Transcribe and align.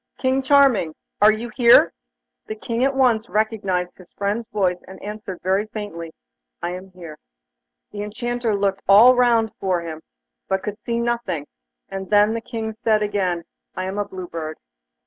King 0.17 0.41
Charming! 0.41 0.95
Are 1.21 1.31
you 1.31 1.49
here?' 1.55 1.93
The 2.47 2.55
King 2.55 2.83
at 2.83 2.95
once 2.95 3.29
recognised 3.29 3.99
his 3.99 4.11
friend's 4.13 4.49
voice, 4.49 4.81
and 4.87 4.99
answered 5.03 5.41
very 5.43 5.67
faintly: 5.67 6.11
'I 6.63 6.69
am 6.71 6.89
here.' 6.89 7.19
The 7.91 8.01
Enchanter 8.01 8.55
looked 8.55 8.81
all 8.89 9.13
round 9.15 9.51
him, 9.61 10.01
but 10.47 10.63
could 10.63 10.79
see 10.79 10.97
nothing, 10.97 11.45
and 11.87 12.09
then 12.09 12.33
the 12.33 12.41
King 12.41 12.73
said 12.73 13.03
again: 13.03 13.43
'I 13.75 13.85
am 13.85 13.97
a 13.99 14.05
Blue 14.05 14.27
Bird. 14.27 14.57